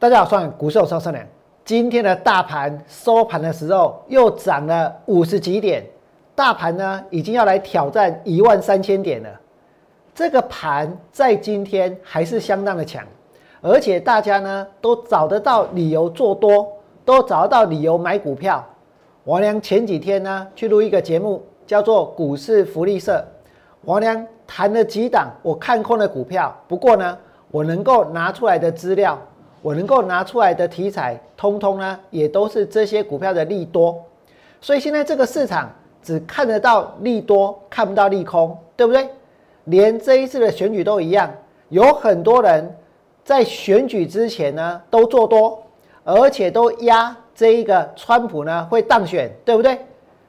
[0.00, 1.26] 大家好，我是股市超生良。
[1.64, 5.84] 今天的大盘收盘的时候又涨了五十几点，
[6.36, 9.28] 大盘呢已经要来挑战一万三千点了。
[10.14, 13.04] 这个盘在今天还是相当的强，
[13.60, 16.68] 而且大家呢都找得到理由做多，
[17.04, 18.64] 都找得到理由买股票。
[19.24, 23.18] 王良前几天呢去录一个节目，叫做《股市福利社》，
[23.82, 27.18] 王良谈了几档我看空的股票，不过呢
[27.50, 29.18] 我能够拿出来的资料。
[29.62, 34.04] 我能够拿出来的题材，通通呢也都是这些股票的利多，
[34.60, 35.70] 所以现在这个市场
[36.02, 39.08] 只看得到利多，看不到利空，对不对？
[39.64, 41.30] 连这一次的选举都一样，
[41.68, 42.74] 有很多人
[43.24, 45.62] 在选举之前呢都做多，
[46.04, 49.78] 而且都压这一个川普呢会当选，对不对？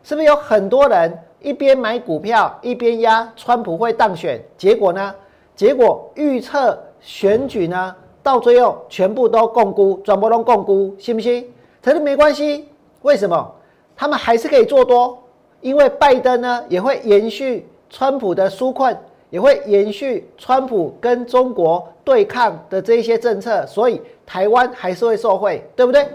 [0.04, 4.42] 是不是有很多人一边买股票一边压川普会当选？
[4.58, 5.14] 结果呢？
[5.56, 7.96] 结果预测选举呢？
[8.30, 11.52] 到最后全部都共估，转播都共估，信不信？
[11.82, 12.68] 可是没关系，
[13.02, 13.52] 为什么？
[13.96, 15.18] 他们还是可以做多，
[15.62, 18.96] 因为拜登呢也会延续川普的纾困，
[19.32, 26.08] 也会延续川普跟中国对抗的这一些政策，所以台湾还是会受惠，对不对？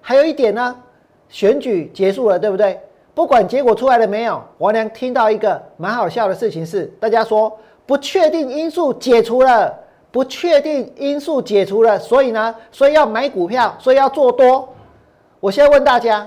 [0.00, 0.74] 还有一点呢，
[1.28, 2.80] 选举结束了，对不对？
[3.14, 7.52] 不管结果出来了没有，王良听到一个蛮好笑的事情是，大家说
[7.84, 9.78] 不确定因素解除了。
[10.10, 14.68] 不确定因素解除了，所以呢，所以要买股票，所以要做多。
[15.38, 16.26] 我现在问大家，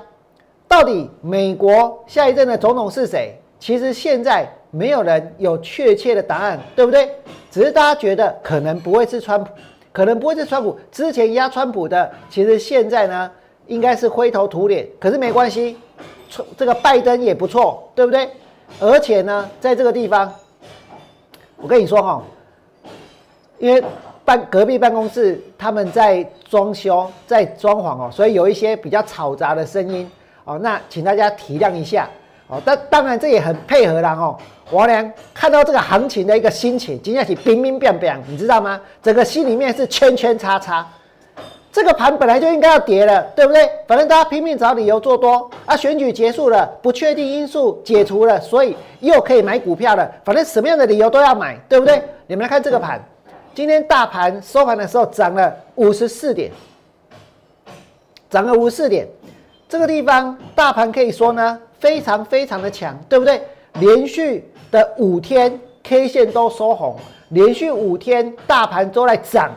[0.68, 3.36] 到底美国下一任的总统是谁？
[3.60, 7.10] 其实现在没有人有确切的答案，对不对？
[7.50, 9.50] 只是大家觉得可能不会是川普，
[9.92, 10.80] 可能不会是川普。
[10.92, 13.32] 之前压川普的，其实现在呢，
[13.68, 14.88] 应该是灰头土脸。
[15.00, 15.78] 可是没关系，
[16.56, 18.30] 这个拜登也不错，对不对？
[18.80, 20.32] 而且呢，在这个地方，
[21.58, 22.24] 我跟你说哈。
[23.62, 23.82] 因为
[24.26, 30.10] 办隔壁办公室他们在装修，在装潢哦，所以有一些比较嘈杂的声音
[30.44, 30.58] 哦。
[30.58, 32.10] 那请大家体谅一下
[32.48, 32.60] 哦。
[32.66, 34.36] 但当然这也很配合啦哦。
[34.72, 38.82] 王良看到这个行情的一个心情，今天是冰冰冰冰，你知道吗？
[39.04, 40.86] 整个心里面是圈圈叉叉。
[41.72, 43.70] 这个盘本来就应该要跌了，对不对？
[43.88, 45.76] 反正大家拼命找理由做多啊。
[45.76, 50.10] 选举结束了，不确定因素解除了，所以又可以买股票了。
[50.26, 52.02] 反正什么样的理由都要买，对不对？
[52.28, 53.02] 你们来看这个盘。
[53.62, 56.50] 今天大盘收盘的时候涨了五十四点，
[58.28, 59.08] 涨了五十四点，
[59.70, 63.40] 这个地方大盘可以说呢非常非常的强，对不对？
[63.74, 66.96] 连续的五天 K 线都收红，
[67.30, 69.52] 连续五天大盘都在涨，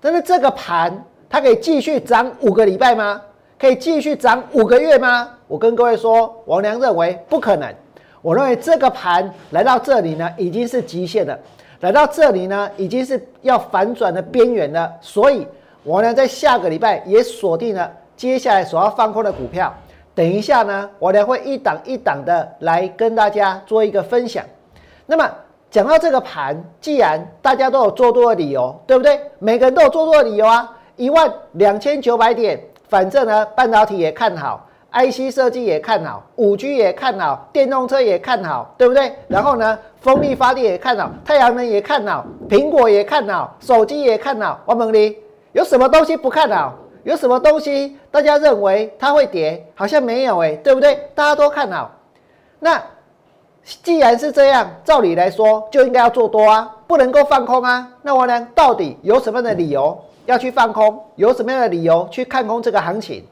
[0.00, 3.20] 但是这个盘它可以继续涨五个礼拜吗？
[3.58, 5.28] 可以继续涨五个月吗？
[5.46, 7.70] 我跟各位说，王良认为不可能。
[8.22, 11.38] 我认为这个盘来到这里呢，已经是极限了。
[11.80, 15.46] 来到这里呢，已经是要反转的边缘了，所以
[15.82, 19.74] 我呢在下个礼拜也锁定了接下来所要放空的股票。
[20.14, 24.44] 等一下呢，我呢会一档一档的来跟大家做一个分享。
[25.06, 25.26] 那么
[25.70, 29.18] 讲到这个盘，既然大家都有做多的理由，对不对？
[29.38, 34.66] 每个人都有做多的理由啊，一万两千九百点，反正呢半导体也看好。
[34.92, 39.12] IC 设计也看好，五 G 也看好，电动车也看好，对不对？
[39.28, 44.58] 然后呢，风力发电也看好，太阳能也看好，苹果也看好，手机也看好。
[44.66, 45.18] 王猛力
[45.52, 46.74] 有什么东西不看好？
[47.02, 49.66] 有什么东西大家认为它会跌？
[49.74, 51.08] 好像没有哎，对不对？
[51.14, 51.90] 大家都看好。
[52.58, 52.82] 那
[53.64, 57.86] 既然是这样，照理来说就应该要做多啊，不能够放空啊。
[58.02, 61.02] 那我呢，到底有什么样的理由要去放空？
[61.16, 63.22] 有什么样的理由去看空这个行情？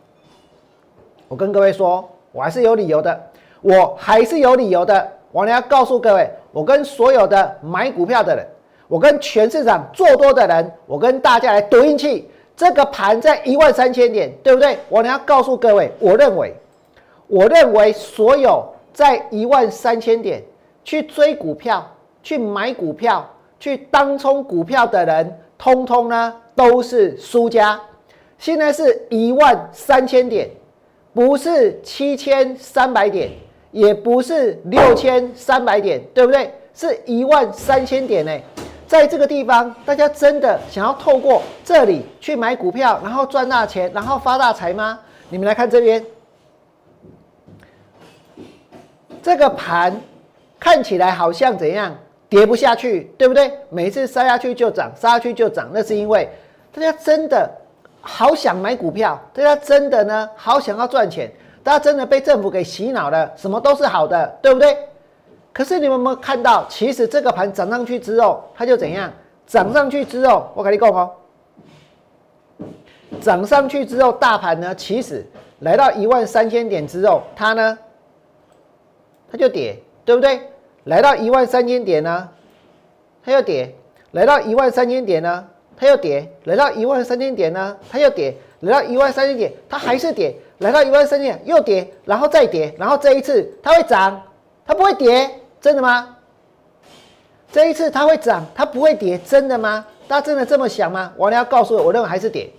[1.28, 3.18] 我跟各位说，我还是有理由的，
[3.62, 5.12] 我还是有理由的。
[5.30, 8.46] 我要告诉各位，我跟所有的买股票的人，
[8.88, 12.28] 我跟全市场做多的人，我跟大家来赌运气。
[12.56, 14.76] 这个盘在一万三千点，对不对？
[14.88, 16.54] 我要告诉各位，我认为，
[17.26, 20.42] 我认为所有在一万三千点
[20.82, 21.88] 去追股票、
[22.22, 23.28] 去买股票、
[23.60, 27.80] 去当冲股票的人，通通呢都是输家。
[28.38, 30.50] 现在是一万三千点。
[31.14, 33.32] 不是七千三百点，
[33.70, 36.52] 也不是六千三百点，对不对？
[36.74, 38.32] 是一万三千点呢。
[38.86, 44.98] 在这个地方，大家真的想要透过这里去买股票，然后赚大钱，然后发大财吗？
[45.28, 46.04] 你们来看这边，
[49.22, 50.00] 这个盘
[50.58, 51.94] 看起来好像怎样
[52.28, 53.52] 跌不下去，对不对？
[53.68, 56.28] 每次杀下去就涨，杀下去就涨，那是因为
[56.72, 57.50] 大家真的。
[58.00, 60.30] 好想买股票，大家真的呢？
[60.34, 61.30] 好想要赚钱，
[61.68, 64.74] 大家真的被政府给洗脑了，什么都是好的，对不对？
[65.52, 69.12] 可是你们有没有看到，其实这个盘涨上去之后，它就怎样？
[69.46, 71.10] 涨上去之后，我跟你讲哦，
[73.20, 75.26] 涨上去之后，大盘呢，其实
[75.58, 77.78] 来到一万三千点之后，它呢，
[79.30, 79.76] 它就跌，
[80.06, 80.40] 对不对？
[80.84, 82.30] 来到一万三千点呢，
[83.22, 83.74] 它又跌；
[84.12, 94.20] 来到一万三千点呢，它又跌；来到一万三千点呢，它又跌；来到一万三千点，它还是跌；来到一万三千点又跌，然后再跌，然后这一次它会涨，
[94.66, 96.16] 它不会跌，真的吗？
[97.52, 99.84] 这一次它会涨，它不会跌，真的吗？
[100.06, 101.12] 大家真的这么想吗？
[101.16, 102.50] 我要告诉我，我认为还是跌。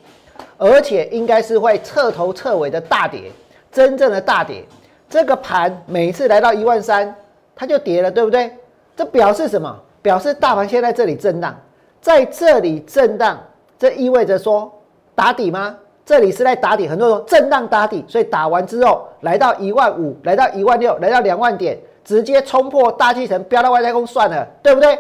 [0.58, 3.32] 而且应该是会彻头彻尾的大跌，
[3.72, 4.64] 真正的大跌。
[5.10, 7.14] 这个盘每一次来到一万三，
[7.56, 8.52] 它就跌了，对不对？
[8.96, 9.78] 这表示什么？
[10.02, 11.60] 表示大盘现在这里震荡，
[12.02, 13.42] 在这里震荡，
[13.78, 14.72] 这意味着说
[15.16, 15.78] 打底吗？
[16.10, 24.96] 这里是在打底，很多人说震荡打底，所以打完之后来到一万五，来到一万六，来到两万点，直接冲破大气层，飙到外太空算了，对不对？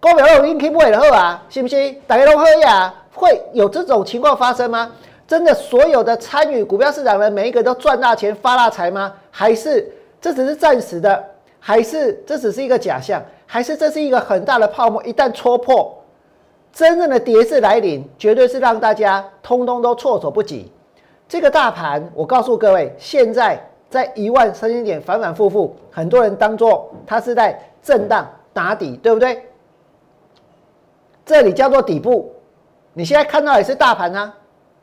[0.00, 1.98] 股票都已经起不了好啊，信不信？
[2.06, 2.92] 大家都喝呀。
[3.14, 4.92] 会有这种情况发生吗？
[5.26, 9.14] 真的所有的参与股票市场的每一个都赚大钱发大财吗？
[9.30, 9.90] 还是
[10.20, 11.24] 这只是暂时的？
[11.58, 13.22] 还是这只是一个假象？
[13.46, 15.02] 还是这是一个很大的泡沫？
[15.04, 15.99] 一旦戳破，
[16.72, 20.70] 真正的跌势来临，绝对是让大家通通都措手不及。
[21.28, 29.44] 这个大盘，我告诉各位，现在在一万三千点反反复复，很多人当做它是在震荡打底，对不对？
[31.24, 32.32] 这里叫做底部。
[32.92, 34.34] 你现在看到也是大盘啊，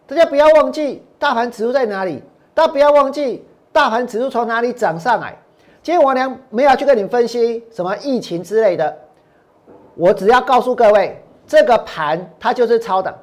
[0.06, 2.24] 大家不要忘记大盘指数在哪里，
[2.54, 5.38] 大家不要忘记大盘指数从哪里涨上来。
[5.84, 8.98] 今天王良没有去跟你分析什么疫情之类的，
[9.95, 13.15] 我只要告诉各位，这个盘它就是超档。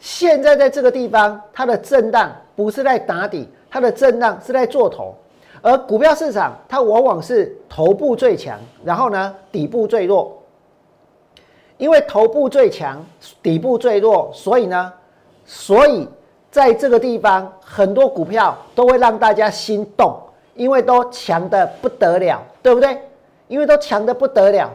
[0.00, 5.14] 现在在这个地方，它的震荡不是在打底，它的震荡是在做头。
[5.62, 10.42] 而股票市场它往往是头部最强，然后呢底部最弱。
[11.78, 13.04] 因为头部最强，
[13.42, 14.92] 底部最弱，所以呢，
[15.44, 16.08] 所以
[16.50, 20.18] 在这个地方，很多股票都会让大家心动，
[20.54, 22.98] 因为都强的不得了，对不对？
[23.48, 24.70] 因为都强的不得了，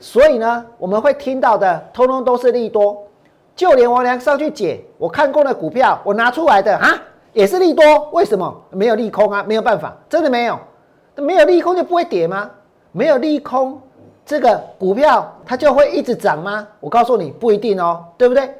[0.00, 3.06] 所以呢，我们会听到的通通都是利多，
[3.56, 7.02] 就连王良上去解我看过的股票，我拿出来的啊，
[7.32, 9.44] 也是利多，为什么没有利空啊？
[9.46, 10.58] 没有办法，真的没有，
[11.16, 12.50] 没有利空就不会跌吗？
[12.92, 13.80] 没有利空。
[14.24, 16.68] 这个股票它就会一直涨吗？
[16.80, 18.54] 我告诉你不一定哦，对不对？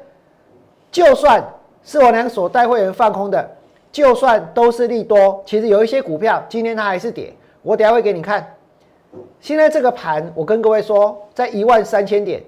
[0.91, 1.43] 就算
[1.83, 3.49] 是我俩所带会员放空的，
[3.91, 7.33] 就算都是利多，其实有一些股票今天它还是跌。
[7.61, 8.55] 我等下会给你看。
[9.39, 12.43] 现在这个盘，我跟各位说，在一万三千点，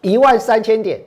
[0.00, 1.00] 一万三千点，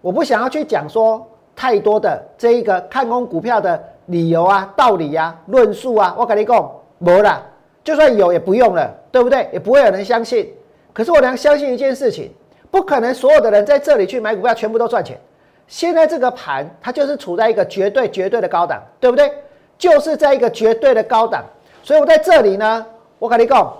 [0.00, 7.46] 我不想要去讲说太多的这一个看空股票的理由啊、道理啊、论述啊，我跟你讲，没了。
[7.82, 9.48] 就算有也不用了，对不对？
[9.52, 10.52] 也不会有人相信。
[10.92, 12.30] 可是我能相信一件事情，
[12.70, 15.18] 不可能所有的人在这里去买股票全部都赚钱。
[15.66, 19.32] 现在这个盘它就是处在一个绝对绝对的高档，对不对？
[19.78, 21.44] 就是在一个绝对的高档。
[21.82, 22.84] 所以我在这里呢，
[23.20, 23.70] 我跟你讲，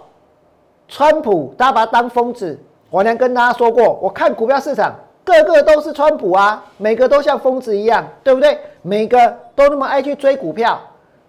[0.87, 2.57] 川普大家把他当疯子。
[2.91, 4.95] 我娘跟大家说过，我看股票市场
[5.25, 8.59] 个个都是川普啊，每个都像疯子一样，对不对？
[8.83, 10.79] 每个都那么爱去追股票，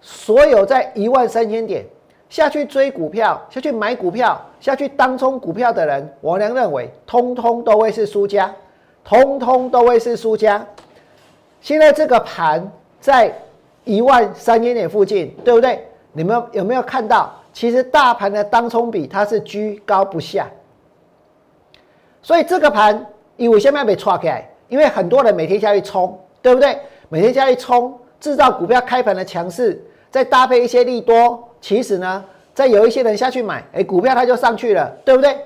[0.01, 1.85] 所有在一万三千点。
[2.29, 8.53] 下去追股票，下去买股票，下去当冲股票的人，我娘认为，通通都会是输家，
[9.05, 10.65] 通通都会是输家。
[11.61, 13.33] 现在这个盘在
[13.85, 15.87] 一万三千点附近，对不对？
[16.11, 17.31] 你们有没有看到？
[17.53, 20.47] 其实大盘的当冲比它是居高不下，
[22.21, 23.05] 所以这个盘
[23.37, 26.79] 因为现在被抓起来，因为很多人每天下去冲，对不对？
[27.09, 31.49] 每天下去冲，制造股票开盘的强势，再搭配一些利多。
[31.59, 35.37] 其实呢，在有一些人下去买，哎，股票它就上去了，对不对？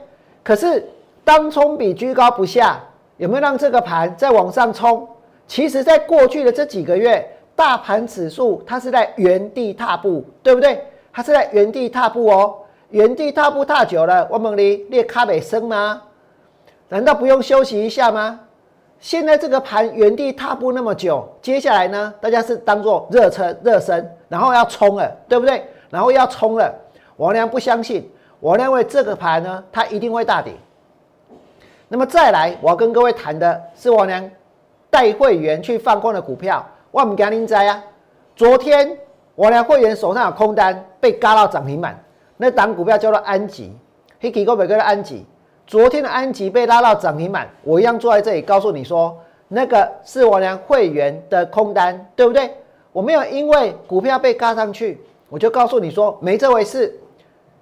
[0.44, 0.88] 可是
[1.24, 2.80] 当冲比居高不下，
[3.18, 5.08] 有没有让这个盘再往上冲？
[5.48, 10.84] 其实，在过去的这几个月，大盘指数它是在原地踏步，对不对？
[11.16, 12.58] 它是在原地踏步哦，
[12.90, 16.02] 原地踏步踏久了，我问你，列卡北升吗？
[16.90, 18.38] 难道不用休息一下吗？
[19.00, 25.66] 现在这个盘原地踏步那么久，接下来呢，大家是当做热车热身，然后要冲了，对不对？
[25.90, 26.70] 然后要冲了，
[27.16, 30.54] 王良不相信，我认为这个盘呢，它一定会大跌。
[31.88, 34.30] 那么再来，我要跟各位谈的是王良
[34.90, 37.82] 带会员去放空的股票，我们讲您在啊。
[38.36, 38.98] 昨天
[39.36, 42.02] 王良会员手上有空单被嘎到涨停板，
[42.38, 43.72] 那档股票叫做安吉，
[44.20, 45.26] 黑吉哥每个的安吉，
[45.68, 49.18] 昨天的安吉被拉到涨停板，我一样坐在这里告诉你说，
[49.50, 52.50] 那个是王良会员的空单，对不对？
[52.94, 55.02] 我没有因为股票被嘎上去。
[55.28, 56.98] 我就告诉你说，没这回事。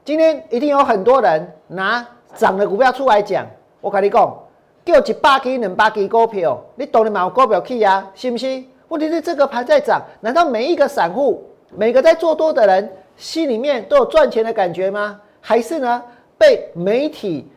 [0.05, 3.47] 今天一定有很多人拿涨的股票出来讲。
[3.81, 4.37] 我跟你讲，
[4.85, 8.05] 叫一百几、两百几股票，你懂得买股票去啊？
[8.13, 8.63] 是不是？
[8.89, 11.41] 问题是这个盘在涨，难道每一个散户、
[11.75, 15.19] 每个在做多的人心里面都有赚钱的感觉吗？
[15.41, 16.03] 还是呢
[16.37, 17.47] 被媒体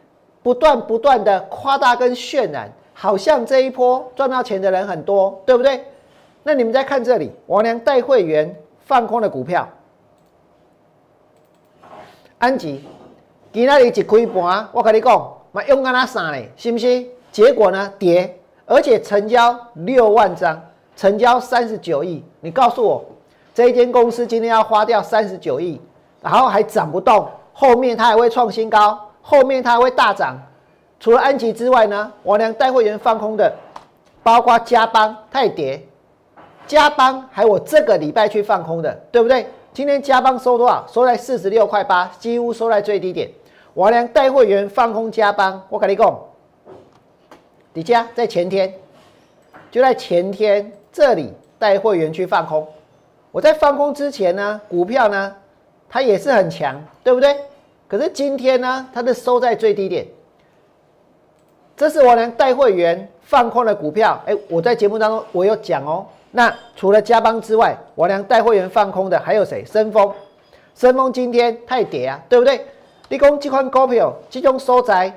[0.42, 5.85] 不断不断的夸大跟渲染，好像这一波赚到钱的人很多，对不对？
[6.42, 8.54] 那你们再看这里，王良带会员
[8.85, 9.68] 放空的股票，
[12.38, 12.85] 安吉，
[13.52, 17.04] 今仔日一开盘，我跟你讲，嘛勇敢啊上嘞，是不是？
[17.32, 20.62] 结果呢跌，而且成交六万张，
[20.94, 22.23] 成交三十九亿。
[22.40, 23.04] 你告诉我，
[23.57, 25.81] 这一间公司今天要花掉三十九亿，
[26.21, 30.37] 然后还涨不动，后面它还会创新高，后面它还会大涨。
[31.01, 33.51] 除了安吉之外呢，王良带会员放空的，
[34.23, 35.83] 包括加邦，它也跌。
[36.67, 39.47] 加邦还有我这个礼拜去放空的，对不对？
[39.73, 40.87] 今天加邦收多少？
[40.87, 43.31] 收在四十六块八，几乎收在最低点。
[43.73, 46.15] 我连带会员放空加邦，我跟你讲，
[47.73, 48.75] 底下在前天，
[49.71, 52.69] 就在前天这里带会员去放空。
[53.37, 55.37] 我在放空之前呢，股票呢
[55.90, 57.37] 它也是很强，对不对？
[57.87, 60.07] 可是今天呢，它是收在最低点。
[61.76, 66.07] 这是我连带会员放空的股票，哎，我在节目当中我有讲哦。
[66.31, 69.62] 那除了加邦之外，我俩带会员放空的还有谁？
[69.66, 70.11] 深丰，
[70.75, 72.64] 深丰今天太跌啊，对不对？
[73.11, 75.12] 立功这款股票集中收窄，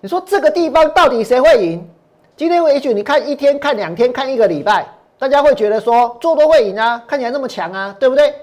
[0.00, 1.86] 你说这个地方到底谁会赢？
[2.34, 4.86] 今天也许你看一天、看两天、看一个礼拜，
[5.18, 8.34] 大家会觉得说做多会赢啊，看起来那么强啊，对不对？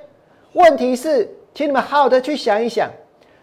[0.54, 2.90] 问题是，请你们好好的去想一想，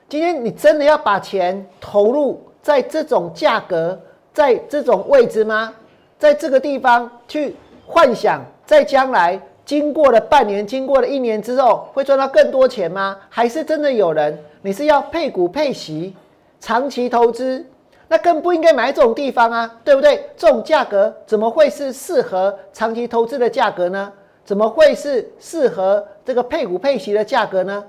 [0.09, 3.99] 今天你真的要把钱投入在这种价格、
[4.33, 5.73] 在这种位置吗？
[6.19, 7.57] 在这个地方去
[7.87, 13.17] 幻想，在将来经过了半年、经过了一年之后，会赚到更多钱吗？
[13.29, 14.39] 还是真的有人？
[14.63, 16.15] 你是要配股配息、
[16.61, 17.65] 长期投资？
[18.12, 20.29] 那更不应该买这种地方啊，对不对？
[20.37, 24.12] 这种价格怎么会是适合长期投资的价格呢？
[24.45, 27.85] 怎么会是适合这个配股配息的价格呢？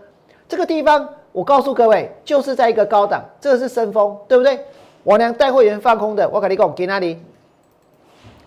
[0.47, 4.63] 这个地方，我告诉各位，就是在一个高档，这个是升峰，对不对？
[5.03, 7.19] 我娘带会员放空的，我跟你讲，给哪里？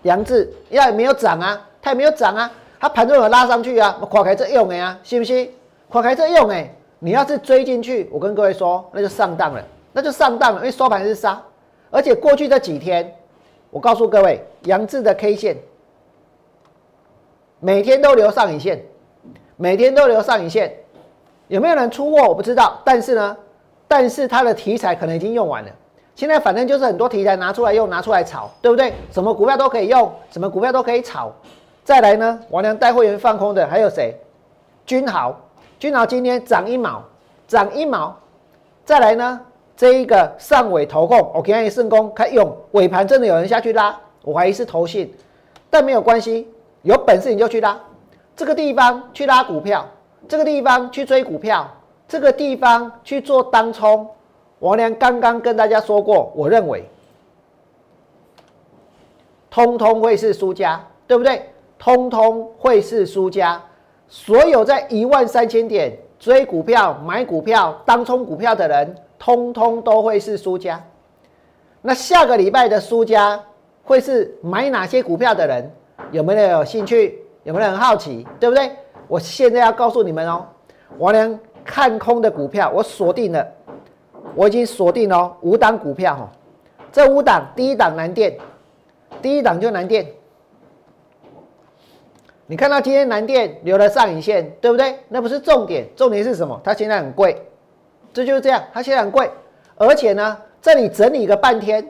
[0.03, 5.49] 杨志也没有涨啊，它也没有涨啊，它盘中有拉上去啊，我垮开这用的啊，是不是？
[5.89, 11.41] 垮开这用哎，你要是追进去，我跟各位说，那就上当了，那就上当了，因为收盘是杀，
[11.95, 13.09] 而且过去这几天，
[13.69, 15.55] 我告诉各位，杨志的 K 线
[17.61, 18.83] 每天都留上影线，
[19.55, 20.75] 每天都留上影线，
[21.47, 23.37] 有没有人出货我不知道，但是呢，
[23.87, 25.71] 但是它的题材可能已经用完了。
[26.15, 28.93] 现在反正就是很多题材拿出来用，拿出来炒，对不对？
[29.09, 31.31] 什么股票都可以用，什么股票都可以炒。
[31.85, 34.13] 再来呢，王良带会员放空的还有谁？
[34.85, 35.33] 君豪，
[35.79, 37.01] 君豪今天涨一毛，
[37.47, 38.13] 涨一毛。
[38.83, 39.39] 再来呢，
[39.77, 45.13] 这一个上尾投控，我给他一圣功，开用尾盘真的有人下去拉，我怀疑是投信，
[45.69, 46.47] 但没有关系，
[46.83, 47.77] 有本事你就去拉，
[48.35, 49.85] 这个地方去拉股票，
[50.27, 51.69] 这个地方去追股票，
[52.07, 54.07] 这个地方去做当冲。
[54.59, 56.87] 王良刚刚跟大家说过，我认为，
[59.49, 61.49] 通通会是输家，对不对？
[61.77, 63.61] 通通会是输家。
[64.07, 70.83] 所有在一万三千点追股票、买股票、当冲股票的人，通通都会是输家。
[71.81, 73.39] 那下个礼拜的输家
[73.83, 75.71] 会是买哪些股票的人？
[76.11, 77.21] 有没有有兴趣？
[77.43, 78.25] 有没有人好奇？
[78.39, 78.71] 对不对？
[79.07, 80.45] 我现在要告诉你们哦，
[80.97, 83.47] 王良看空的股票，我锁定了。
[84.33, 86.31] 我已经锁定了五档股票哈，
[86.91, 88.37] 这五档第一档南电，
[89.21, 90.05] 第一档就南电。
[92.47, 94.99] 你看到今天南电留了上影线，对不对？
[95.07, 96.59] 那不是重点，重点是什么？
[96.63, 97.41] 它现在很贵，
[98.15, 99.29] 这就是这样，它现在很贵，
[99.75, 101.85] 而且呢，这里整理个半天，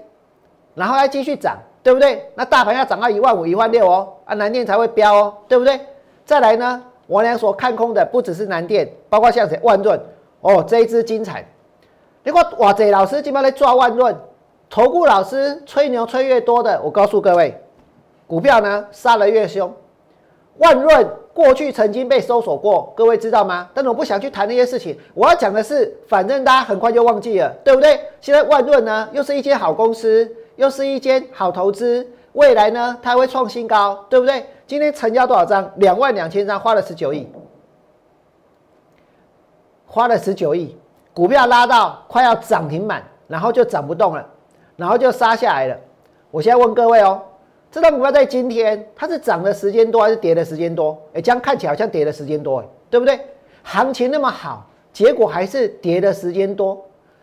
[0.73, 2.27] 然后还继续涨，对不对？
[2.33, 5.79] 那大盘要涨到一万五、一万六哦，啊，南电才会飙哦，对不对？
[6.25, 10.01] 再来呢，我俩所看空的不只是南电，包括像谁万润
[10.41, 11.47] 哦，这一支精彩。
[12.23, 14.17] 你看，哇这老师今天在抓万润，
[14.67, 17.55] 投顾老师吹牛吹越多的，我告诉各位，
[18.25, 19.71] 股票呢杀得越凶。
[20.57, 23.69] 万润过去曾经被搜索过，各位知道吗？
[23.73, 27.99] 但是我不想去谈那些事情，我要讲的是，反正大家很快就忘记了，对不对？
[28.21, 34.45] 现在万润呢，又是一间好公司，又是一间好投资，未来呢，它会创新高，对不对？
[34.65, 35.69] 今天成交多少张？
[35.75, 37.27] 两万两千张，花了十九亿，
[39.85, 40.77] 花了十九亿。
[41.13, 44.25] 股票拉到快要涨停板，然后就涨不动了，
[44.75, 45.77] 然后就杀下来了。
[46.29, 47.21] 我现在问各位哦，
[47.75, 50.97] 这张股票在今天它是涨的时间多还是跌的时间多？
[51.13, 53.19] 哎，这样看起来好像跌的时间多，哎，对不对？
[53.63, 56.81] 行情那么好，结果还是跌的时间多。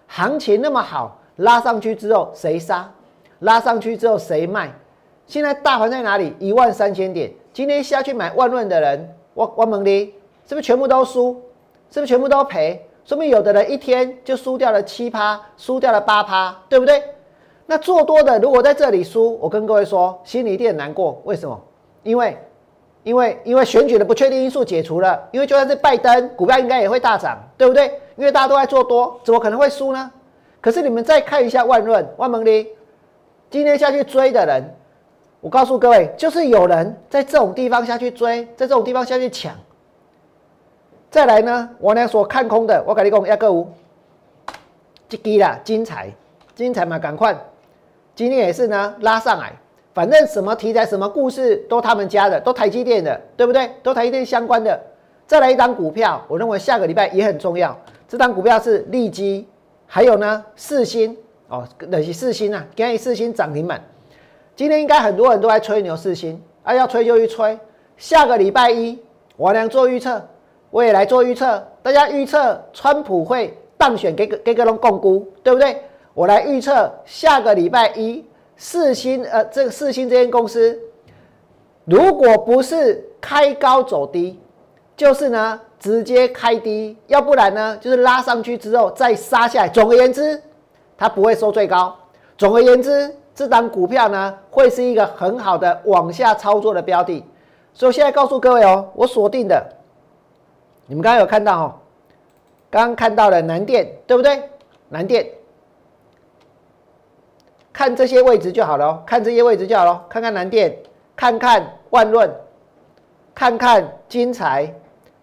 [0.09, 2.87] 行情那么好，拉上去之后谁杀？
[3.38, 4.71] 拉上去之后谁卖？
[5.26, 6.35] 现在大盘在哪里？
[6.38, 7.32] 一万三千点。
[7.54, 10.12] 今天下去买万润的人，我我问你，
[10.47, 11.32] 是不是全部都输？
[11.90, 12.78] 是不是全部都赔？
[13.06, 17.02] 说明有的人一天就输掉了七趴，输掉了八趴，对不对？
[17.73, 21.19] 那做多的如果在这里输，我跟各位说，心里一定很难过。
[21.25, 21.59] 为什么？
[22.02, 22.37] 因为，
[23.02, 25.19] 因为，因为选举的不确定因素解除了。
[25.31, 27.87] 因为就算是拜登，股票应该也会大涨，对不对？
[28.17, 30.11] 因为大家都在做多，怎么可能会输呢？
[30.61, 32.69] 可是你们再看一下万润、万蒙利，
[33.49, 34.62] 今天下去追的人，
[35.41, 39.55] 我告诉各位，就是有人在这种地方下去追，在这种地方下去抢。
[41.11, 43.67] 再来呢，我俩所看空的，我跟你讲，一个五，
[45.09, 46.12] 这低啦，精彩，
[46.55, 47.35] 精彩嘛，赶快，
[48.23, 49.52] 今天也是呢，拉上来，
[49.93, 53.69] 反正什么题材、什么故事都他们家的，都台积电的，对不对？
[53.83, 54.81] 都台积电相关的。
[55.26, 57.76] 再来一张股票，我认为下个礼拜也很重要。
[58.07, 59.45] 这张股票是利基，
[59.87, 61.17] 还有呢，四星
[61.49, 63.83] 哦，那是四星啊，今天四星涨停板。
[64.55, 67.59] 今天应该很多人都在吹牛四星，啊，要吹就去吹。
[67.97, 68.97] 下个礼拜一，
[69.37, 70.23] 我俩做预测。
[70.71, 75.76] 我也来做预测，大家预测川普会当选，给个给个龙共估，对不对？
[76.14, 78.25] 我来预测下个礼拜一
[78.57, 80.78] 四星，呃，这个四星这间公司，
[81.85, 84.38] 如果不是开高走低，
[84.97, 89.69] 就是呢直接开低，要不然呢就是拉上去之后再杀下来。
[89.69, 90.40] 总而言之，
[90.97, 91.97] 它不会收最高。
[92.37, 97.25] 总而言之，这档股票呢会是一个很好的往下操作的标的。
[97.73, 99.66] 所以现在告诉各位哦，我锁定的。
[100.87, 101.75] 你们刚刚有看到哦，
[102.71, 104.42] 刚刚看到了南电，对不对？
[104.90, 105.26] 南电，
[107.73, 110.05] 看这些位置就好了，看这些位置就好了。
[110.09, 110.76] 看看南电，
[111.17, 112.31] 看看万润，
[113.35, 114.73] 看看金财，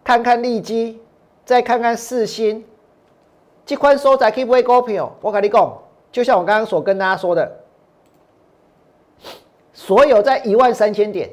[0.03, 0.99] 看看利基，
[1.45, 2.65] 再看看四星，
[3.65, 5.77] 这款收在 keep 位股票，我跟你讲，
[6.11, 7.51] 就像我刚刚所跟大家说的，
[9.71, 11.29] 所有在一万三千点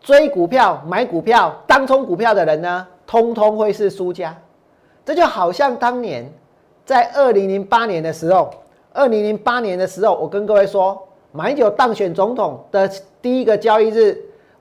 [0.00, 2.86] 追股票、买股票、当冲股票的人呢？
[3.06, 4.36] 通通会是输家，
[5.04, 6.30] 这就好像当年
[6.84, 8.50] 在二零零八年的时候，
[8.94, 10.96] 二零零八年的时候，我跟各位说，
[11.32, 12.88] 马英九当选总统的
[13.20, 14.16] 第一个交易日，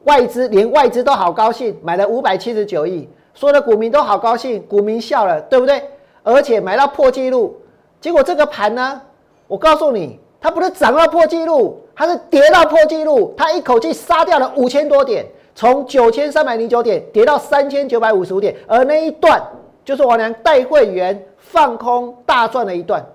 [0.05, 5.83] 外资连外资都好高兴，买了五百七十九亿，所有的股民都好高兴，股民笑了，对不对？
[6.23, 7.55] 而且买到破纪录，
[8.01, 8.99] 结果这个盘呢，
[9.45, 15.23] 我告诉你，它不是涨到破纪录，它是跌到破纪录，它一口气杀掉了五千多点。
[15.53, 19.39] 从九千三百零九点跌到三千九百五十五点，而那一段
[19.85, 23.05] 就是我娘带会员放空大赚的一段。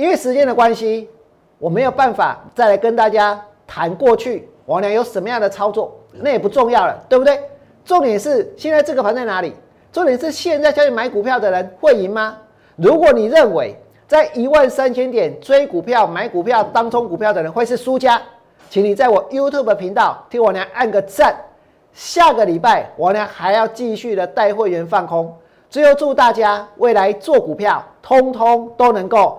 [0.00, 1.10] 因为时间的关系，
[1.58, 7.38] 我没有办法再来跟大家谈过去王良有什么样的操作，那也不重要了，对不对？
[7.84, 9.54] 重点是现在这个盘在哪里？
[9.92, 12.38] 重点是现在叫你买股票的人会赢吗？
[12.76, 13.76] 如果你认为
[14.08, 18.18] 在一万三千点追股票、买股票、当冲股票的人会是输家。
[18.70, 21.36] 请你在我 YouTube 频道替我娘按个赞。
[21.92, 25.30] 下个礼拜我娘还要继续的带会员放空。
[25.68, 29.38] 最后祝大家未来做股票，通通都能够